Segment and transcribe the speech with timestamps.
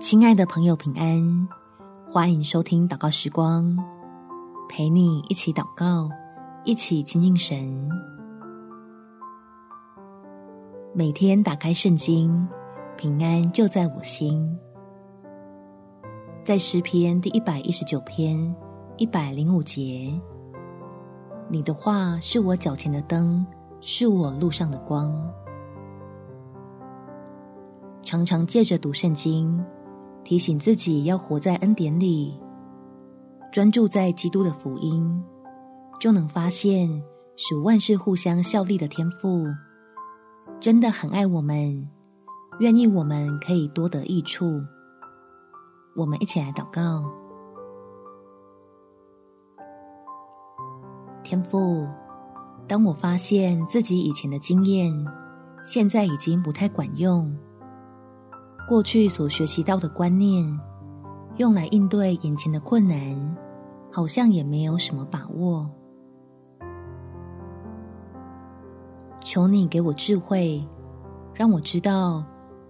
[0.00, 1.48] 亲爱的朋友，平安！
[2.06, 3.76] 欢迎收听祷告时光，
[4.68, 6.08] 陪你一起祷告，
[6.62, 7.90] 一起亲近神。
[10.94, 12.46] 每天打开圣经，
[12.96, 14.56] 平安就在我心。
[16.44, 18.54] 在诗篇第一百一十九篇
[18.98, 20.08] 一百零五节，
[21.48, 23.44] 你的话是我脚前的灯，
[23.80, 25.12] 是我路上的光。
[28.00, 29.62] 常常借着读圣经，
[30.28, 32.38] 提醒自己要活在恩典里，
[33.50, 35.24] 专注在基督的福音，
[35.98, 37.02] 就能发现
[37.36, 39.46] 使万事互相效力的天赋，
[40.60, 41.88] 真的很爱我们，
[42.60, 44.60] 愿意我们可以多得益处。
[45.96, 47.02] 我们一起来祷告：
[51.24, 51.88] 天父，
[52.66, 54.92] 当我发现自己以前的经验，
[55.64, 57.34] 现在已经不太管用。
[58.68, 60.44] 过去所学习到的观念，
[61.38, 63.36] 用来应对眼前的困难，
[63.90, 65.66] 好像也没有什么把握。
[69.22, 70.62] 求你给我智慧，
[71.32, 72.22] 让我知道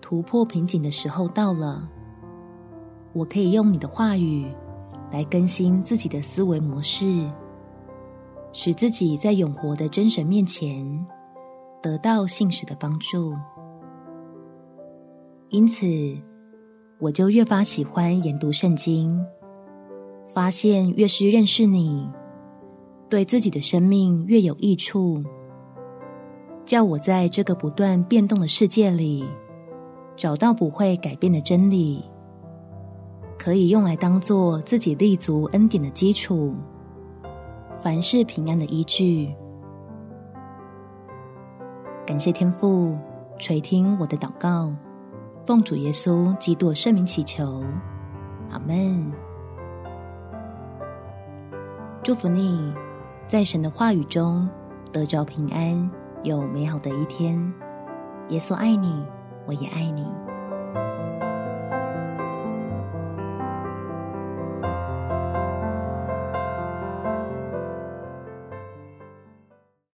[0.00, 1.88] 突破瓶颈的时候到了。
[3.12, 4.52] 我可以用你的话语
[5.12, 7.24] 来更新自己的思维模式，
[8.52, 11.06] 使自己在永活的真神面前
[11.80, 13.32] 得到信实的帮助。
[15.54, 15.86] 因此，
[16.98, 19.24] 我就越发喜欢研读圣经，
[20.26, 22.10] 发现越是认识你，
[23.08, 25.22] 对自己的生命越有益处。
[26.64, 29.24] 叫我在这个不断变动的世界里，
[30.16, 32.02] 找到不会改变的真理，
[33.38, 36.52] 可以用来当做自己立足恩典的基础，
[37.80, 39.32] 凡事平安的依据。
[42.04, 42.98] 感谢天父
[43.38, 44.74] 垂听我的祷告。
[45.46, 47.62] 奉主耶稣基督圣名祈求，
[48.50, 49.12] 阿门。
[52.02, 52.72] 祝福你，
[53.28, 54.48] 在神的话语中
[54.90, 55.90] 得着平安，
[56.22, 57.52] 有美好的一天。
[58.30, 59.04] 耶稣爱你，
[59.46, 60.06] 我也爱你。